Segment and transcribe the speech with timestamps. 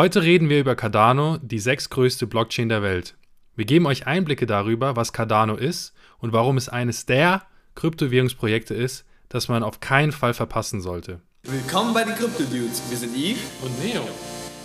[0.00, 3.16] Heute reden wir über Cardano, die sechstgrößte Blockchain der Welt.
[3.54, 7.42] Wir geben euch Einblicke darüber, was Cardano ist und warum es eines der
[7.74, 11.20] Kryptowährungsprojekte ist, das man auf keinen Fall verpassen sollte.
[11.42, 12.82] Willkommen bei den Crypto Dudes.
[12.88, 14.08] Wir sind Yves und Neo.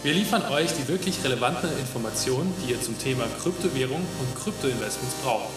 [0.03, 5.51] Wir liefern euch die wirklich relevanten Informationen, die ihr zum Thema Kryptowährung und Kryptoinvestments braucht.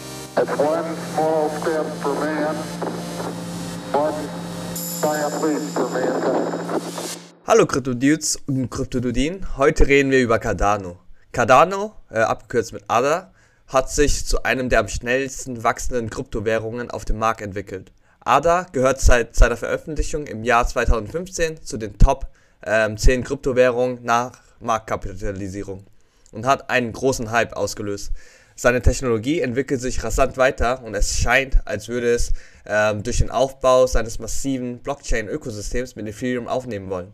[7.51, 9.43] Hallo Crypto Dudes und Crypto Dudin.
[9.57, 10.99] Heute reden wir über Cardano.
[11.31, 13.33] Cardano, äh, abgekürzt mit ADA,
[13.65, 17.91] hat sich zu einem der am schnellsten wachsenden Kryptowährungen auf dem Markt entwickelt.
[18.19, 22.27] ADA gehört seit seiner Veröffentlichung im Jahr 2015 zu den Top
[22.63, 25.87] ähm, 10 Kryptowährungen nach Marktkapitalisierung
[26.31, 28.11] und hat einen großen Hype ausgelöst.
[28.55, 32.31] Seine Technologie entwickelt sich rasant weiter und es scheint, als würde es
[32.67, 37.11] ähm, durch den Aufbau seines massiven Blockchain-Ökosystems mit Ethereum aufnehmen wollen.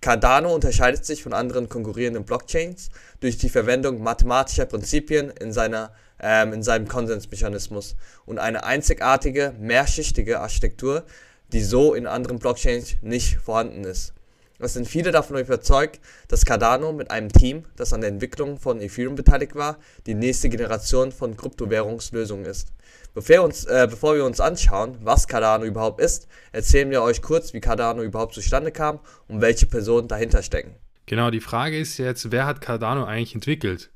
[0.00, 6.52] Cardano unterscheidet sich von anderen konkurrierenden Blockchains durch die Verwendung mathematischer Prinzipien in, seiner, ähm,
[6.52, 11.04] in seinem Konsensmechanismus und eine einzigartige, mehrschichtige Architektur,
[11.52, 14.12] die so in anderen Blockchains nicht vorhanden ist.
[14.60, 18.80] Es sind viele davon überzeugt, dass Cardano mit einem Team, das an der Entwicklung von
[18.80, 22.72] Ethereum beteiligt war, die nächste Generation von Kryptowährungslösungen ist.
[23.14, 27.54] Bevor, uns, äh, bevor wir uns anschauen, was Cardano überhaupt ist, erzählen wir euch kurz,
[27.54, 30.74] wie Cardano überhaupt zustande kam und welche Personen dahinter stecken.
[31.06, 33.90] Genau, die Frage ist jetzt, wer hat Cardano eigentlich entwickelt?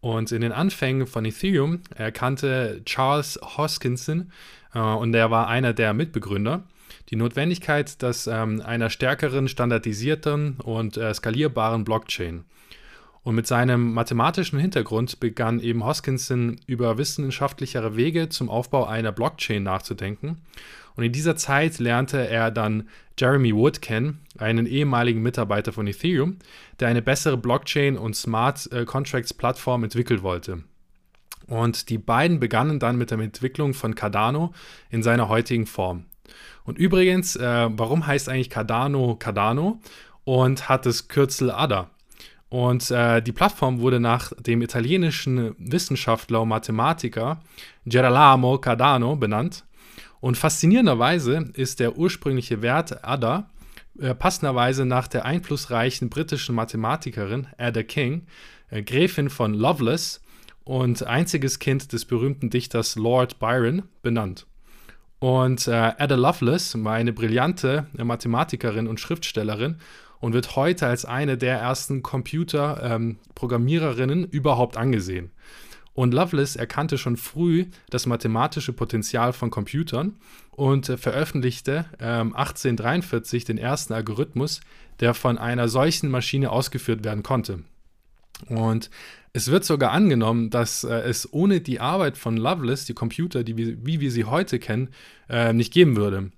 [0.00, 4.30] Und in den Anfängen von Ethereum erkannte Charles Hoskinson,
[4.72, 6.62] äh, und der war einer der Mitbegründer,
[7.10, 12.44] die Notwendigkeit dass, ähm, einer stärkeren, standardisierten und äh, skalierbaren Blockchain.
[13.22, 19.64] Und mit seinem mathematischen Hintergrund begann eben Hoskinson über wissenschaftlichere Wege zum Aufbau einer Blockchain
[19.64, 20.42] nachzudenken.
[20.94, 26.36] Und in dieser Zeit lernte er dann Jeremy Wood kennen, einen ehemaligen Mitarbeiter von Ethereum,
[26.78, 30.62] der eine bessere Blockchain und Smart äh, Contracts Plattform entwickeln wollte.
[31.48, 34.52] Und die beiden begannen dann mit der Entwicklung von Cardano
[34.90, 36.04] in seiner heutigen Form.
[36.64, 39.80] Und übrigens, äh, warum heißt eigentlich Cardano Cardano
[40.24, 41.90] und hat das Kürzel ADA?
[42.48, 47.40] Und äh, die Plattform wurde nach dem italienischen Wissenschaftler und Mathematiker
[47.84, 49.64] Gerolamo Cardano benannt.
[50.20, 53.50] Und faszinierenderweise ist der ursprüngliche Wert ADA
[53.98, 58.26] äh, passenderweise nach der einflussreichen britischen Mathematikerin Ada King,
[58.70, 60.20] äh, Gräfin von Lovelace
[60.64, 64.46] und einziges Kind des berühmten Dichters Lord Byron, benannt.
[65.26, 69.78] Und äh, Ada Lovelace war eine brillante Mathematikerin und Schriftstellerin
[70.20, 75.32] und wird heute als eine der ersten Computerprogrammiererinnen ähm, überhaupt angesehen.
[75.94, 80.14] Und Lovelace erkannte schon früh das mathematische Potenzial von Computern
[80.52, 84.60] und äh, veröffentlichte ähm, 1843 den ersten Algorithmus,
[85.00, 87.64] der von einer solchen Maschine ausgeführt werden konnte.
[88.48, 88.90] Und
[89.36, 93.84] es wird sogar angenommen, dass äh, es ohne die Arbeit von Lovelace die Computer, die
[93.84, 94.88] wie wir sie heute kennen,
[95.28, 96.30] äh, nicht geben würde.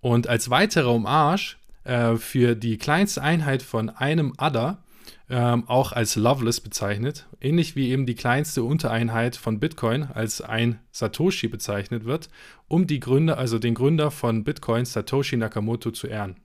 [0.00, 4.82] Und als weiterer Hommage äh, für die kleinste Einheit von einem Adder,
[5.28, 10.78] ähm, auch als Lovelace bezeichnet, ähnlich wie eben die kleinste Untereinheit von Bitcoin als ein
[10.90, 12.30] Satoshi bezeichnet wird,
[12.66, 16.36] um die Gründer, also den Gründer von Bitcoin, Satoshi Nakamoto, zu ehren.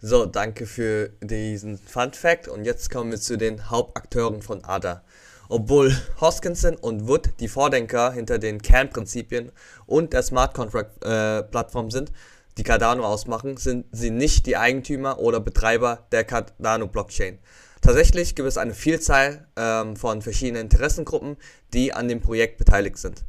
[0.00, 5.02] So, danke für diesen Fun Fact und jetzt kommen wir zu den Hauptakteuren von ADA.
[5.48, 9.52] Obwohl Hoskinson und Wood die Vordenker hinter den Kernprinzipien
[9.86, 12.12] und der Smart Contract äh, Plattform sind,
[12.58, 17.38] die Cardano ausmachen, sind sie nicht die Eigentümer oder Betreiber der Cardano Blockchain.
[17.80, 21.36] Tatsächlich gibt es eine Vielzahl ähm, von verschiedenen Interessengruppen,
[21.72, 23.24] die an dem Projekt beteiligt sind.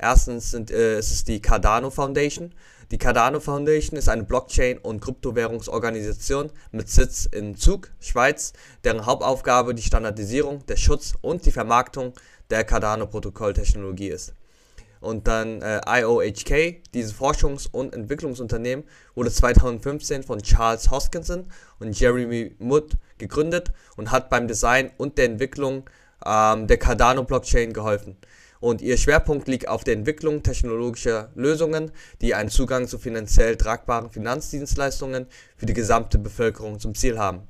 [0.00, 2.54] Erstens sind, äh, ist es die Cardano Foundation.
[2.90, 8.52] Die Cardano Foundation ist eine Blockchain- und Kryptowährungsorganisation mit Sitz in Zug, Schweiz,
[8.82, 12.14] deren Hauptaufgabe die Standardisierung, der Schutz und die Vermarktung
[12.48, 14.32] der Cardano-Protokolltechnologie ist.
[15.00, 18.84] Und dann äh, IOHK, dieses Forschungs- und Entwicklungsunternehmen,
[19.14, 21.46] wurde 2015 von Charles Hoskinson
[21.78, 25.88] und Jeremy Wood gegründet und hat beim Design und der Entwicklung
[26.24, 28.16] ähm, der Cardano-Blockchain geholfen
[28.60, 31.90] und ihr Schwerpunkt liegt auf der Entwicklung technologischer Lösungen,
[32.20, 35.26] die einen Zugang zu finanziell tragbaren Finanzdienstleistungen
[35.56, 37.48] für die gesamte Bevölkerung zum Ziel haben.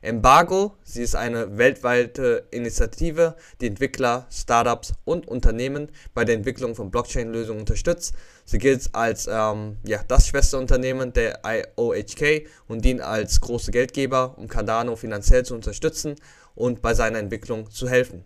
[0.00, 6.90] Embargo, sie ist eine weltweite Initiative, die Entwickler, Startups und Unternehmen bei der Entwicklung von
[6.90, 8.14] Blockchain-Lösungen unterstützt.
[8.44, 14.46] Sie gilt als ähm, ja, das Schwesterunternehmen der IOHK und dient als große Geldgeber, um
[14.46, 16.14] Cardano finanziell zu unterstützen
[16.54, 18.24] und bei seiner Entwicklung zu helfen.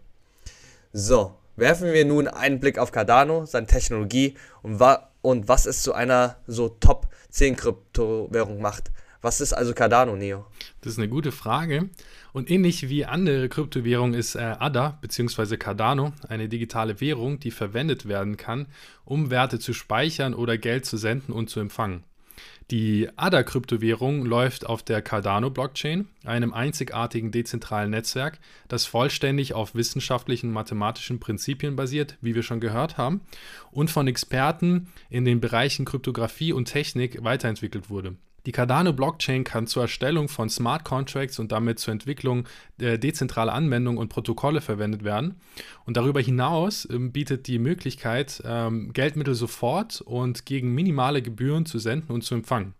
[0.93, 5.83] So, Werfen wir nun einen Blick auf Cardano, seine Technologie und, wa und was es
[5.83, 8.91] zu einer so Top 10 Kryptowährung macht.
[9.21, 10.47] Was ist also Cardano, Neo?
[10.81, 11.91] Das ist eine gute Frage.
[12.33, 15.59] Und ähnlich wie andere Kryptowährungen ist äh, ADA bzw.
[15.59, 18.67] Cardano eine digitale Währung, die verwendet werden kann,
[19.05, 22.03] um Werte zu speichern oder Geld zu senden und zu empfangen.
[22.71, 31.21] Die ADA-Kryptowährung läuft auf der Cardano-Blockchain, einem einzigartigen dezentralen Netzwerk, das vollständig auf wissenschaftlichen mathematischen
[31.21, 33.21] Prinzipien basiert, wie wir schon gehört haben,
[33.71, 38.17] und von Experten in den Bereichen Kryptographie und Technik weiterentwickelt wurde.
[38.45, 42.49] Die Cardano-Blockchain kann zur Erstellung von Smart Contracts und damit zur Entwicklung
[42.81, 45.37] äh, dezentraler Anwendungen und Protokolle verwendet werden.
[45.85, 51.79] Und darüber hinaus ähm, bietet die Möglichkeit, ähm, Geldmittel sofort und gegen minimale Gebühren zu
[51.79, 52.75] senden und zu empfangen.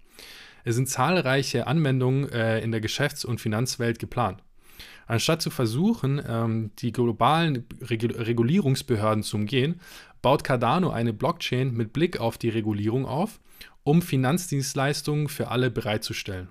[0.65, 4.43] Es sind zahlreiche Anwendungen äh, in der Geschäfts- und Finanzwelt geplant.
[5.07, 9.81] Anstatt zu versuchen, ähm, die globalen Regulierungsbehörden zu umgehen,
[10.23, 13.41] baut Cardano eine Blockchain mit Blick auf die Regulierung auf
[13.85, 16.49] um Finanzdienstleistungen für alle bereitzustellen.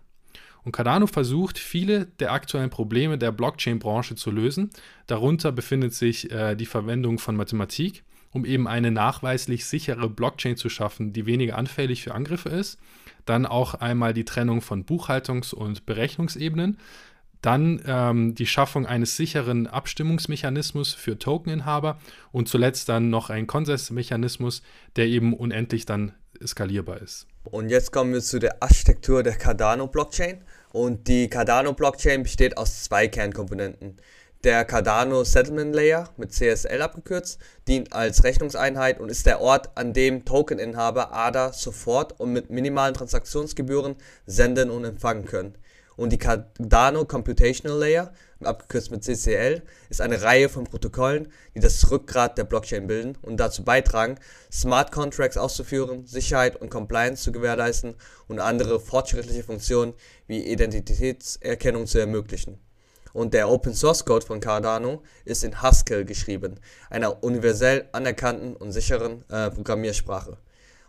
[0.64, 4.70] Und Cardano versucht, viele der aktuellen Probleme der Blockchain-Branche zu lösen.
[5.08, 10.70] Darunter befindet sich äh, die Verwendung von Mathematik, um eben eine nachweislich sichere Blockchain zu
[10.70, 12.80] schaffen, die weniger anfällig für Angriffe ist.
[13.26, 16.78] Dann auch einmal die Trennung von Buchhaltungs- und Berechnungsebenen.
[17.42, 21.98] Dann ähm, die Schaffung eines sicheren Abstimmungsmechanismus für Tokeninhaber
[22.32, 24.62] und zuletzt dann noch ein Konsensmechanismus,
[24.96, 26.14] der eben unendlich dann
[26.48, 27.28] skalierbar ist.
[27.44, 30.44] Und jetzt kommen wir zu der Architektur der Cardano-Blockchain.
[30.72, 33.98] Und die Cardano-Blockchain besteht aus zwei Kernkomponenten.
[34.44, 39.94] Der Cardano Settlement Layer mit CSL abgekürzt dient als Rechnungseinheit und ist der Ort, an
[39.94, 45.56] dem Tokeninhaber ADA sofort und mit minimalen Transaktionsgebühren senden und empfangen können.
[45.96, 51.92] Und die Cardano Computational Layer, abgekürzt mit CCL, ist eine Reihe von Protokollen, die das
[51.92, 54.16] Rückgrat der Blockchain bilden und dazu beitragen,
[54.52, 57.96] Smart Contracts auszuführen, Sicherheit und Compliance zu gewährleisten
[58.28, 59.94] und andere fortschrittliche Funktionen
[60.28, 62.60] wie Identitätserkennung zu ermöglichen.
[63.14, 66.60] Und der Open Source Code von Cardano ist in Haskell geschrieben,
[66.90, 70.38] einer universell anerkannten und sicheren äh, Programmiersprache.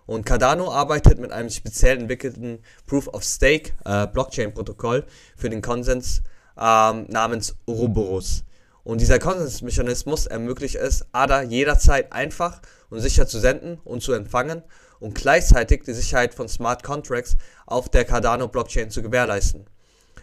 [0.07, 5.05] Und Cardano arbeitet mit einem speziell entwickelten Proof of Stake äh, Blockchain-Protokoll
[5.37, 6.23] für den Konsens
[6.59, 8.45] ähm, namens Ouroboros.
[8.85, 12.61] Und dieser Konsensmechanismus ermöglicht es, ADA jederzeit einfach
[12.91, 14.63] und sicher zu senden und zu empfangen
[14.99, 19.67] und gleichzeitig die Sicherheit von Smart Contracts auf der Cardano Blockchain zu gewährleisten.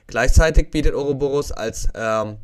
[0.08, 2.38] Gleichzeitig bietet Ouroboros als ähm,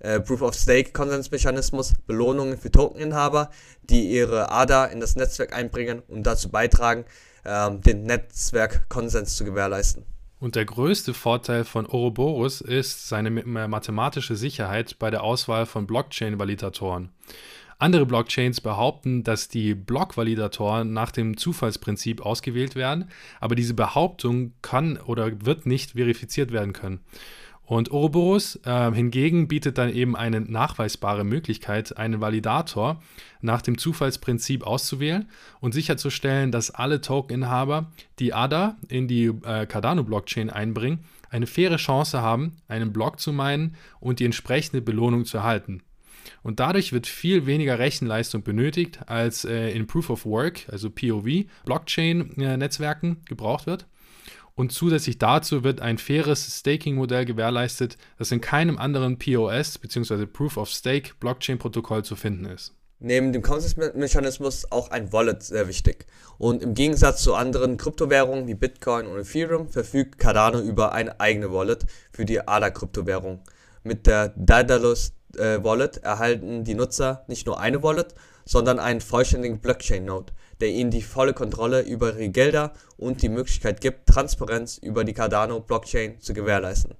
[0.00, 3.50] äh, Proof of Stake Konsensmechanismus Belohnungen für Tokeninhaber,
[3.82, 7.04] die ihre ADA in das Netzwerk einbringen und dazu beitragen,
[7.44, 10.04] ähm, den Netzwerkkonsens zu gewährleisten.
[10.38, 17.10] Und der größte Vorteil von Ouroboros ist seine mathematische Sicherheit bei der Auswahl von Blockchain-Validatoren.
[17.78, 24.96] Andere Blockchains behaupten, dass die Block-Validatoren nach dem Zufallsprinzip ausgewählt werden, aber diese Behauptung kann
[24.96, 27.00] oder wird nicht verifiziert werden können.
[27.66, 33.02] Und Ouroboros äh, hingegen bietet dann eben eine nachweisbare Möglichkeit, einen Validator
[33.40, 35.28] nach dem Zufallsprinzip auszuwählen
[35.60, 37.90] und sicherzustellen, dass alle Tokeninhaber,
[38.20, 43.74] die ADA in die äh, Cardano-Blockchain einbringen, eine faire Chance haben, einen Block zu meinen
[43.98, 45.82] und die entsprechende Belohnung zu erhalten.
[46.44, 51.46] Und dadurch wird viel weniger Rechenleistung benötigt, als äh, in Proof of Work, also POV,
[51.64, 53.86] Blockchain-Netzwerken äh, gebraucht wird.
[54.56, 60.24] Und zusätzlich dazu wird ein faires Staking-Modell gewährleistet, das in keinem anderen POS bzw.
[60.24, 62.72] Proof of Stake Blockchain-Protokoll zu finden ist.
[62.98, 66.06] Neben dem Konsensmechanismus auch ein Wallet sehr wichtig.
[66.38, 71.52] Und im Gegensatz zu anderen Kryptowährungen wie Bitcoin und Ethereum verfügt Cardano über eine eigene
[71.52, 73.42] Wallet für die ADA-Kryptowährung.
[73.82, 78.14] Mit der Daedalus äh, Wallet erhalten die Nutzer nicht nur eine Wallet,
[78.44, 83.80] sondern einen vollständigen Blockchain-Node, der ihnen die volle Kontrolle über ihre Gelder und die Möglichkeit
[83.80, 86.94] gibt, Transparenz über die Cardano-Blockchain zu gewährleisten.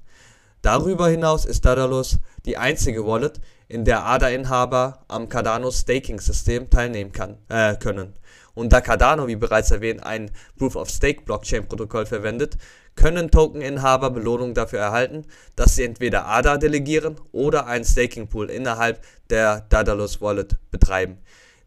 [0.62, 7.38] Darüber hinaus ist Daedalus die einzige Wallet, in der ADA-Inhaber am Cardano Staking-System teilnehmen kann,
[7.48, 8.14] äh, können.
[8.56, 12.56] Und da Cardano, wie bereits erwähnt, ein Proof-of-Stake-Blockchain-Protokoll verwendet,
[12.96, 19.60] können Token-Inhaber Belohnung dafür erhalten, dass sie entweder ADA delegieren oder einen Staking-Pool innerhalb der
[19.68, 21.18] Daedalus Wallet betreiben.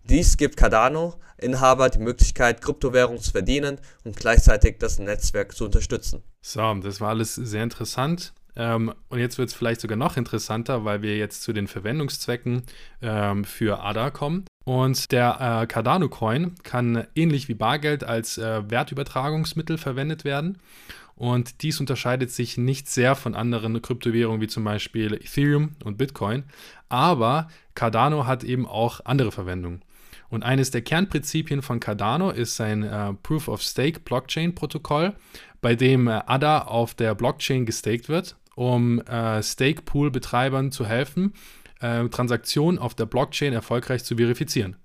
[0.04, 6.24] Dies gibt Cardano-Inhaber die Möglichkeit, Kryptowährungen zu verdienen und gleichzeitig das Netzwerk zu unterstützen.
[6.42, 8.34] So, das war alles sehr interessant.
[8.56, 12.64] Ähm, und jetzt wird es vielleicht sogar noch interessanter, weil wir jetzt zu den Verwendungszwecken
[13.04, 14.46] ähm, für ADA kommen.
[14.70, 20.60] Und der äh, Cardano Coin kann ähnlich wie Bargeld als äh, Wertübertragungsmittel verwendet werden.
[21.16, 26.44] Und dies unterscheidet sich nicht sehr von anderen Kryptowährungen wie zum Beispiel Ethereum und Bitcoin.
[26.88, 29.82] Aber Cardano hat eben auch andere Verwendungen.
[30.30, 35.16] Und eines der Kernprinzipien von Cardano ist sein äh, Proof of Stake Blockchain Protokoll,
[35.62, 41.34] bei dem äh, ADA auf der Blockchain gestaked wird um äh, Stake-Pool-Betreibern zu helfen,
[41.80, 44.76] äh, Transaktionen auf der Blockchain erfolgreich zu verifizieren.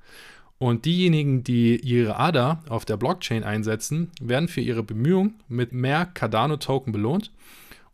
[0.58, 6.06] Und diejenigen, die ihre ADA auf der Blockchain einsetzen, werden für ihre Bemühungen mit mehr
[6.06, 7.32] Cardano-Token belohnt.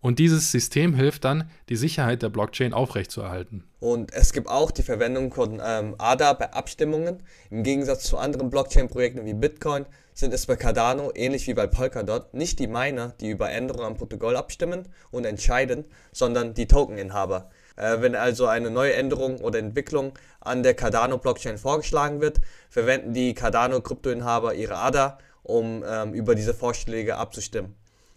[0.02, 3.64] Und dieses System hilft dann, die Sicherheit der Blockchain aufrechtzuerhalten.
[3.80, 7.22] Und es gibt auch die Verwendung von ähm, ADA bei Abstimmungen.
[7.50, 12.34] Im Gegensatz zu anderen Blockchain-Projekten wie Bitcoin sind es bei Cardano, ähnlich wie bei Polkadot,
[12.34, 17.50] nicht die Miner, die über Änderungen am Protokoll abstimmen und entscheiden, sondern die Tokeninhaber.
[17.80, 23.32] Äh, wenn also eine neue Änderung oder Entwicklung an der Cardano-Blockchain vorgeschlagen wird, verwenden die
[23.34, 27.74] Cardano-Kryptoinhaber ihre ADA, um ähm, über diese Vorschläge abzustimmen.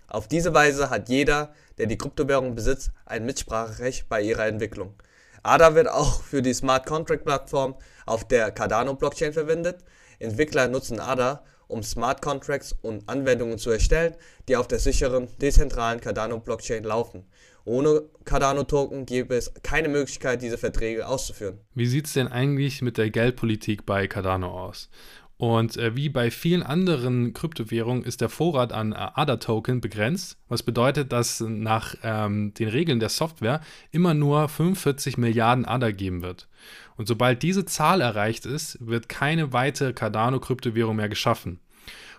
[0.07, 4.95] Auf diese Weise hat jeder, der die Kryptowährung besitzt, ein Mitspracherecht bei ihrer Entwicklung.
[5.43, 9.77] ADA wird auch für die Smart Contract Plattform auf der Cardano Blockchain verwendet.
[10.19, 11.41] Entwickler nutzen ADA,
[11.73, 14.15] um Smart Contracts und Anwendungen zu erstellen,
[14.47, 17.25] die auf der sicheren, dezentralen Cardano Blockchain laufen.
[17.65, 21.59] Ohne Cardano-Token gäbe es keine Möglichkeit, diese Verträge auszuführen.
[21.73, 24.89] Wie sieht es denn eigentlich mit der Geldpolitik bei Cardano aus?
[25.37, 30.63] Und äh, wie bei vielen anderen Kryptowährungen ist der Vorrat an äh, ADA-Token begrenzt, was
[30.63, 33.61] bedeutet, dass nach ähm, den Regeln der Software
[33.91, 36.47] immer nur 45 Milliarden ADA geben wird.
[36.95, 41.59] Und sobald diese Zahl erreicht ist, wird keine weitere Cardano-Kryptowährung mehr geschaffen.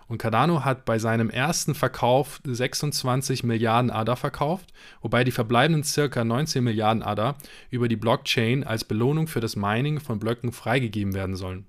[0.07, 6.23] Und Cardano hat bei seinem ersten Verkauf 26 Milliarden ADA verkauft, wobei die verbleibenden circa
[6.23, 7.35] 19 Milliarden ADA
[7.71, 11.65] über die Blockchain als Belohnung für das Mining von Blöcken freigegeben werden sollen.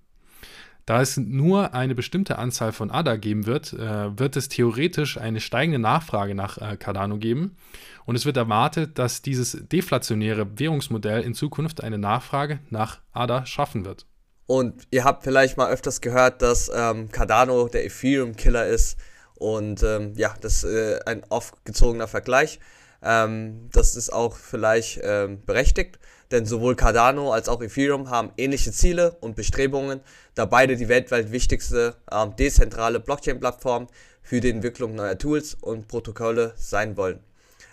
[0.86, 5.40] Da es nur eine bestimmte Anzahl von ADA geben wird, äh, wird es theoretisch eine
[5.40, 7.56] steigende Nachfrage nach äh, Cardano geben.
[8.04, 13.84] Und es wird erwartet, dass dieses deflationäre Währungsmodell in Zukunft eine Nachfrage nach ADA schaffen
[13.84, 14.06] wird.
[14.46, 18.96] Und ihr habt vielleicht mal öfters gehört, dass ähm, Cardano der Ethereum-Killer ist.
[19.34, 22.60] Und ähm, ja, das ist äh, ein aufgezogener Vergleich.
[23.02, 25.98] Ähm, das ist auch vielleicht ähm, berechtigt,
[26.30, 30.00] denn sowohl Cardano als auch Ethereum haben ähnliche Ziele und Bestrebungen,
[30.34, 33.88] da beide die weltweit wichtigste ähm, dezentrale Blockchain-Plattform
[34.22, 37.20] für die Entwicklung neuer Tools und Protokolle sein wollen.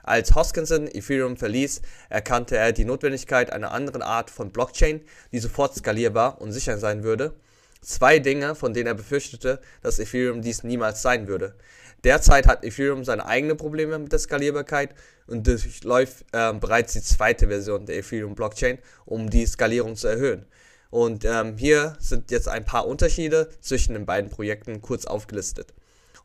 [0.04, 5.76] Als Hoskinson Ethereum verließ, erkannte er die Notwendigkeit einer anderen Art von Blockchain, die sofort
[5.76, 7.34] skalierbar und sicher sein würde.
[7.82, 11.56] Zwei Dinge, von denen er befürchtete, dass Ethereum dies niemals sein würde.
[12.04, 14.94] Derzeit hat Ethereum seine eigenen Probleme mit der Skalierbarkeit
[15.28, 20.46] und durchläuft äh, bereits die zweite Version der Ethereum Blockchain, um die Skalierung zu erhöhen.
[20.90, 25.74] Und ähm, hier sind jetzt ein paar Unterschiede zwischen den beiden Projekten kurz aufgelistet.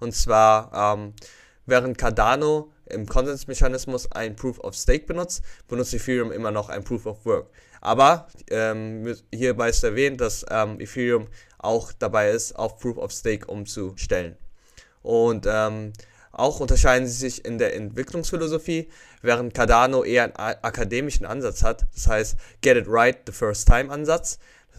[0.00, 1.14] Und zwar, ähm,
[1.64, 7.06] während Cardano im Konsensmechanismus ein Proof of Stake benutzt, benutzt Ethereum immer noch ein Proof
[7.06, 7.46] of Work.
[7.80, 13.46] Aber ähm, hierbei ist erwähnt, dass ähm, Ethereum auch dabei ist, auf Proof of Stake
[13.46, 14.36] umzustellen.
[15.02, 15.92] Und ähm,
[16.32, 18.88] auch unterscheiden sie sich in der Entwicklungsphilosophie,
[19.22, 23.90] während Cardano eher einen akademischen Ansatz hat, das heißt Get it right the first time
[23.90, 24.38] Ansatz,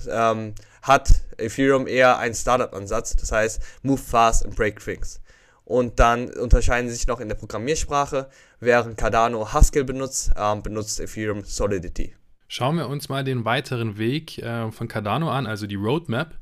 [0.10, 5.20] ähm, hat Ethereum eher einen Startup-Ansatz, das heißt Move fast and break things.
[5.66, 8.28] Und dann unterscheiden sie sich noch in der Programmiersprache.
[8.60, 12.16] Während Cardano Haskell benutzt, äh, benutzt Ethereum Solidity.
[12.48, 16.39] Schauen wir uns mal den weiteren Weg äh, von Cardano an, also die Roadmap.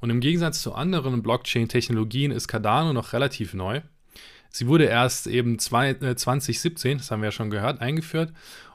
[0.00, 3.80] Und im Gegensatz zu anderen Blockchain-Technologien ist Cardano noch relativ neu.
[4.50, 8.32] Sie wurde erst eben zwei, äh, 2017, das haben wir ja schon gehört, eingeführt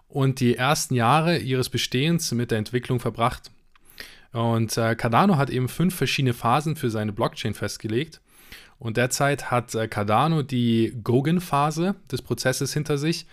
[0.07, 3.51] und die ersten Jahre ihres Bestehens mit der Entwicklung verbracht.
[4.31, 8.21] Und äh, Cardano hat eben fünf verschiedene Phasen für seine Blockchain festgelegt.
[8.77, 13.25] Und derzeit hat äh, Cardano die Gogen-Phase des Prozesses hinter sich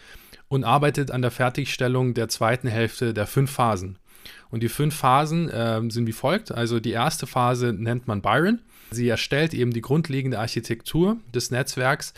[0.48, 3.98] und arbeitet an der Fertigstellung der zweiten Hälfte der fünf Phasen.
[4.52, 6.52] Und die fünf Phasen äh, sind wie folgt.
[6.52, 8.60] Also die erste Phase nennt man Byron.
[8.90, 12.12] Sie erstellt eben die grundlegende Architektur des Netzwerks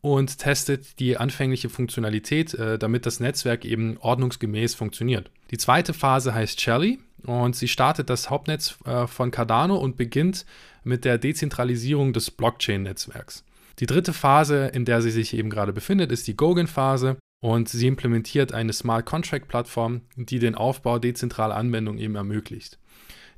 [0.00, 5.30] und testet die anfängliche Funktionalität, äh, damit das Netzwerk eben ordnungsgemäß funktioniert.
[5.52, 10.44] Die zweite Phase heißt Shelly und sie startet das Hauptnetz äh, von Cardano und beginnt
[10.82, 13.44] mit der Dezentralisierung des Blockchain-Netzwerks.
[13.78, 17.16] Die dritte Phase, in der sie sich eben gerade befindet, ist die Gogen-Phase
[17.46, 22.80] und sie implementiert eine Smart Contract-Plattform, die den Aufbau dezentraler Anwendungen eben ermöglicht.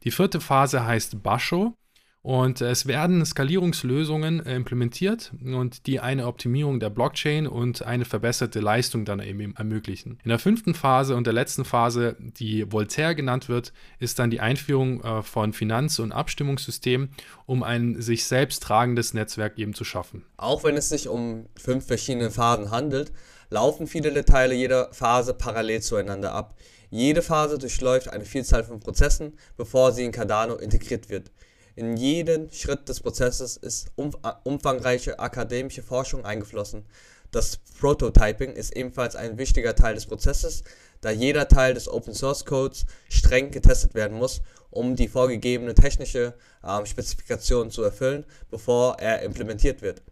[0.02, 1.74] Die vierte Phase heißt Basho
[2.22, 8.60] und es werden Skalierungslösungen äh, implementiert und die eine Optimierung der Blockchain und eine verbesserte
[8.60, 10.18] Leistung dann eben ermöglichen.
[10.24, 14.40] In der fünften Phase und der letzten Phase, die Voltaire genannt wird, ist dann die
[14.40, 17.10] Einführung äh, von Finanz- und Abstimmungssystemen,
[17.46, 20.24] um ein sich selbst tragendes Netzwerk eben zu schaffen.
[20.36, 23.12] Auch wenn es sich um fünf verschiedene Phasen handelt,
[23.50, 26.56] laufen viele Teile jeder Phase parallel zueinander ab.
[26.90, 31.30] Jede Phase durchläuft eine Vielzahl von Prozessen, bevor sie in Cardano integriert wird.
[31.78, 33.92] In jeden Schritt des Prozesses ist
[34.42, 36.84] umfangreiche akademische Forschung eingeflossen.
[37.30, 40.64] Das Prototyping ist ebenfalls ein wichtiger Teil des Prozesses,
[41.02, 46.34] da jeder Teil des Open Source Codes streng getestet werden muss, um die vorgegebene technische
[46.64, 50.02] äh, Spezifikation zu erfüllen, bevor er implementiert wird.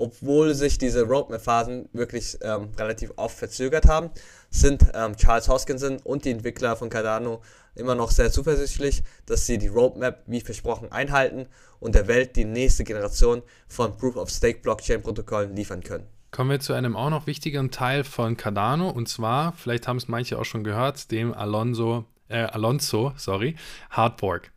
[0.00, 4.08] Obwohl sich diese Roadmap-Phasen wirklich ähm, relativ oft verzögert haben,
[4.48, 7.42] sind ähm, Charles Hoskinson und die Entwickler von Cardano
[7.74, 11.48] immer noch sehr zuversichtlich, dass sie die Roadmap wie versprochen einhalten
[11.80, 16.06] und der Welt die nächste Generation von Proof-of-Stake-Blockchain-Protokollen liefern können.
[16.30, 20.08] Kommen wir zu einem auch noch wichtigen Teil von Cardano und zwar, vielleicht haben es
[20.08, 23.54] manche auch schon gehört, dem Alonso, äh, Alonso sorry,
[23.90, 24.50] Hardfork.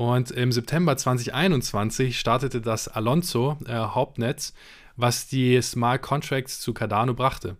[0.00, 4.54] Und im September 2021 startete das Alonso äh, Hauptnetz,
[5.00, 7.56] was die Smart Contracts zu Cardano brachte.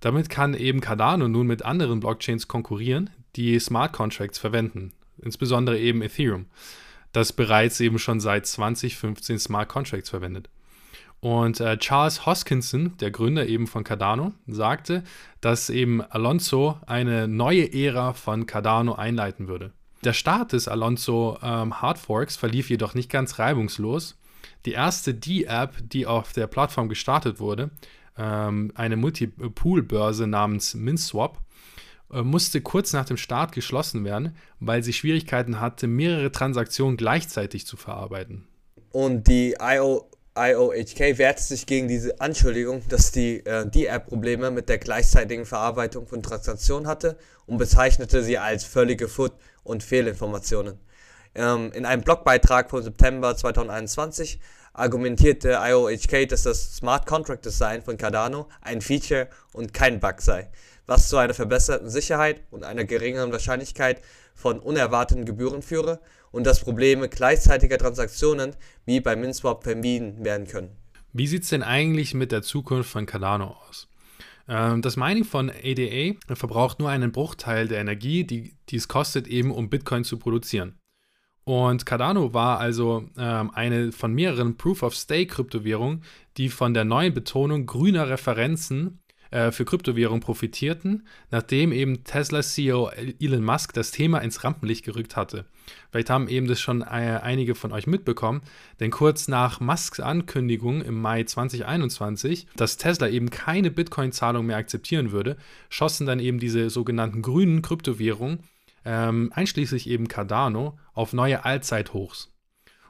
[0.00, 6.02] Damit kann eben Cardano nun mit anderen Blockchains konkurrieren, die Smart Contracts verwenden, insbesondere eben
[6.02, 6.46] Ethereum,
[7.12, 10.48] das bereits eben schon seit 2015 Smart Contracts verwendet.
[11.20, 15.04] Und äh, Charles Hoskinson, der Gründer eben von Cardano, sagte,
[15.42, 19.72] dass eben Alonso eine neue Ära von Cardano einleiten würde.
[20.02, 24.18] Der Start des Alonso ähm, Hardforks verlief jedoch nicht ganz reibungslos.
[24.66, 27.70] Die erste D-App, die auf der Plattform gestartet wurde,
[28.18, 31.38] ähm, eine Multipool-Börse namens MinSwap,
[32.12, 37.66] äh, musste kurz nach dem Start geschlossen werden, weil sie Schwierigkeiten hatte, mehrere Transaktionen gleichzeitig
[37.66, 38.46] zu verarbeiten.
[38.92, 44.68] Und die IO IOHK wehrte sich gegen diese Anschuldigung, dass die äh, App Probleme mit
[44.68, 50.78] der gleichzeitigen Verarbeitung von Transaktionen hatte und bezeichnete sie als völlige Foot- und Fehlinformationen.
[51.34, 54.40] Ähm, in einem Blogbeitrag vom September 2021
[54.72, 60.50] argumentierte IOHK, dass das Smart Contract Design von Cardano ein Feature und kein Bug sei,
[60.86, 64.00] was zu einer verbesserten Sicherheit und einer geringeren Wahrscheinlichkeit
[64.34, 68.56] von unerwarteten Gebühren führe und dass Probleme gleichzeitiger Transaktionen
[68.86, 70.76] wie bei MinSwap vermieden werden können.
[71.12, 73.88] Wie sieht es denn eigentlich mit der Zukunft von Cardano aus?
[74.48, 79.26] Ähm, das Mining von ADA verbraucht nur einen Bruchteil der Energie, die, die es kostet,
[79.26, 80.79] eben um Bitcoin zu produzieren.
[81.44, 86.02] Und Cardano war also ähm, eine von mehreren Proof-of-Stake-Kryptowährungen,
[86.36, 93.44] die von der neuen Betonung grüner Referenzen äh, für Kryptowährungen profitierten, nachdem eben Tesla-CEO Elon
[93.44, 95.44] Musk das Thema ins Rampenlicht gerückt hatte.
[95.90, 98.42] Vielleicht haben eben das schon äh, einige von euch mitbekommen,
[98.80, 105.12] denn kurz nach Musks Ankündigung im Mai 2021, dass Tesla eben keine Bitcoin-Zahlung mehr akzeptieren
[105.12, 105.36] würde,
[105.68, 108.40] schossen dann eben diese sogenannten grünen Kryptowährungen,
[108.84, 112.32] ähm, einschließlich eben Cardano, auf neue Allzeithochs.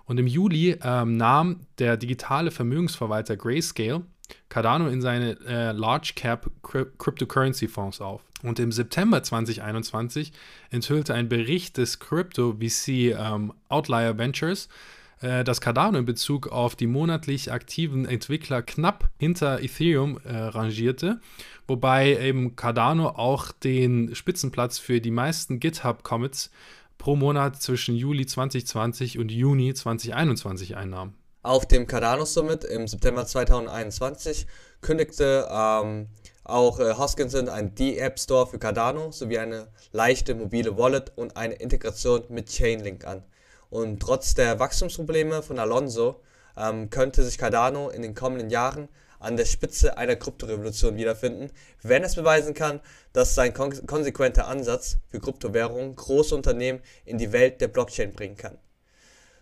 [0.05, 4.05] Und im Juli ähm, nahm der digitale Vermögensverwalter Grayscale
[4.49, 8.25] Cardano in seine äh, Large Cap Cryptocurrency Fonds auf.
[8.43, 10.33] Und im September 2021
[10.71, 14.69] enthüllte ein Bericht des Crypto VC ähm, Outlier Ventures,
[15.21, 21.21] äh, dass Cardano in Bezug auf die monatlich aktiven Entwickler knapp hinter Ethereum äh, rangierte,
[21.67, 26.51] wobei eben Cardano auch den Spitzenplatz für die meisten GitHub Commits
[26.99, 31.15] pro Monat zwischen Juli 2020 und Juni 2021 einnahm.
[31.43, 34.47] Auf dem Cardano Summit im September 2021
[34.83, 36.09] kündigte ähm,
[36.45, 41.55] auch äh, Hoskinson einen D-App Store für Cardano sowie eine leichte mobile Wallet und eine
[41.55, 43.23] Integration mit Chainlink an.
[43.71, 46.21] Und trotz der Wachstumsprobleme von Alonso
[46.57, 48.89] ähm, könnte sich Cardano in den kommenden Jahren
[49.21, 51.51] an der Spitze einer Kryptorevolution wiederfinden,
[51.83, 52.81] wenn es beweisen kann,
[53.13, 58.37] dass sein kon konsequenter Ansatz für Kryptowährungen große Unternehmen in die Welt der Blockchain bringen
[58.37, 58.59] kann.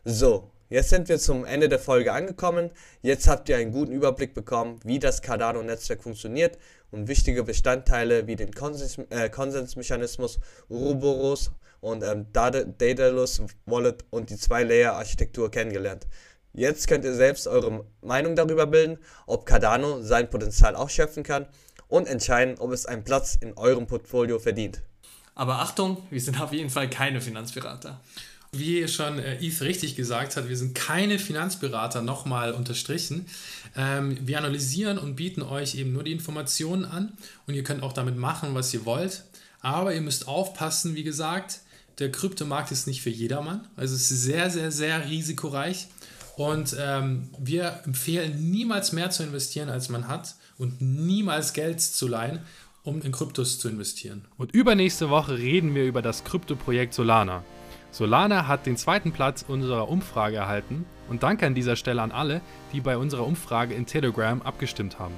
[0.05, 2.71] So, Jetzt sind wir zum Ende der Folge angekommen.
[3.01, 6.59] Jetzt habt ihr einen guten Überblick bekommen, wie das Cardano-Netzwerk funktioniert
[6.91, 10.39] und wichtige Bestandteile wie den Konsens äh, Konsensmechanismus,
[10.69, 16.07] Uroboros und ähm, Daedalus Wallet und die Zwei-Layer-Architektur kennengelernt.
[16.53, 21.47] Jetzt könnt ihr selbst eure Meinung darüber bilden, ob Cardano sein Potenzial ausschöpfen kann
[21.87, 24.83] und entscheiden, ob es einen Platz in eurem Portfolio verdient.
[25.35, 28.01] Aber Achtung, wir sind auf jeden Fall keine Finanzberater.
[28.51, 33.27] Wie schon äh, Eve richtig gesagt hat, wir sind keine Finanzberater, nochmal unterstrichen.
[33.77, 37.13] Ähm, wir analysieren und bieten euch eben nur die Informationen an
[37.47, 39.25] und ihr könnt auch damit machen, was ihr wollt.
[39.61, 41.61] Aber ihr müsst aufpassen, wie gesagt,
[41.99, 43.67] der Kryptomarkt ist nicht für jedermann.
[43.77, 45.89] Also es ist sehr, sehr, sehr risikoreich.
[46.37, 52.07] Und ähm, wir empfehlen niemals mehr zu investieren, als man hat und niemals Geld zu
[52.07, 52.41] leihen,
[52.85, 54.25] um in Kryptos zu investieren.
[54.37, 57.43] Und übernächste Woche reden wir über das Kryptoprojekt Solana.
[57.91, 62.41] Solana hat den zweiten Platz unserer Umfrage erhalten und danke an dieser Stelle an alle,
[62.73, 65.15] die bei unserer Umfrage in Telegram abgestimmt haben.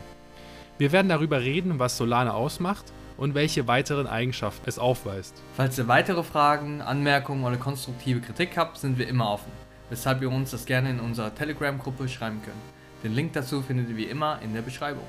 [0.78, 5.40] Wir werden darüber reden, was Solana ausmacht und welche weiteren Eigenschaften es aufweist.
[5.54, 9.52] Falls ihr weitere Fragen, Anmerkungen oder konstruktive Kritik habt, sind wir immer offen,
[9.90, 12.56] weshalb ihr uns das gerne in unserer Telegram-Gruppe schreiben könnt.
[13.04, 15.04] Den Link dazu findet ihr wie immer in der Beschreibung.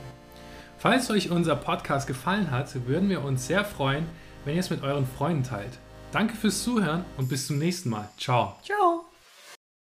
[0.77, 4.05] Falls euch unser Podcast gefallen hat, würden wir uns sehr freuen,
[4.43, 5.79] wenn ihr es mit euren Freunden teilt.
[6.11, 8.09] Danke fürs Zuhören und bis zum nächsten Mal.
[8.17, 8.57] Ciao.
[8.63, 9.10] Ciao.